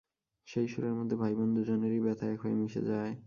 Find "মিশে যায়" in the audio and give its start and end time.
2.55-3.13